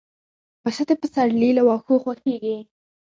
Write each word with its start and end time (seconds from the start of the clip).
پسه 0.61 0.83
د 0.89 0.91
پسرلي 1.01 1.49
له 1.57 1.63
واښو 1.67 1.95
خوښيږي. 2.03 2.57